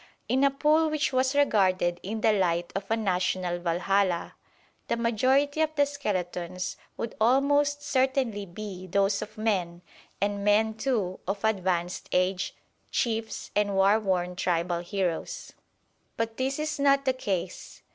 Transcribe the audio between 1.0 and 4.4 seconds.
was regarded in the light of a national Valhalla